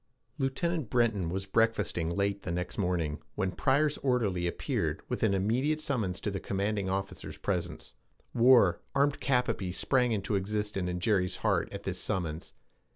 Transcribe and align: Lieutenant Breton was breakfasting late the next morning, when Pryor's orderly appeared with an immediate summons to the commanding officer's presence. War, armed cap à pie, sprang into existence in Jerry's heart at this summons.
Lieutenant 0.39 0.89
Breton 0.89 1.29
was 1.29 1.45
breakfasting 1.45 2.09
late 2.09 2.41
the 2.41 2.49
next 2.49 2.79
morning, 2.79 3.19
when 3.35 3.51
Pryor's 3.51 3.99
orderly 3.99 4.47
appeared 4.47 5.03
with 5.09 5.21
an 5.21 5.35
immediate 5.35 5.79
summons 5.79 6.19
to 6.21 6.31
the 6.31 6.39
commanding 6.39 6.89
officer's 6.89 7.37
presence. 7.37 7.93
War, 8.33 8.81
armed 8.95 9.19
cap 9.19 9.45
à 9.45 9.55
pie, 9.55 9.69
sprang 9.69 10.11
into 10.11 10.33
existence 10.33 10.89
in 10.89 10.99
Jerry's 10.99 11.35
heart 11.45 11.71
at 11.71 11.83
this 11.83 11.99
summons. 11.99 12.51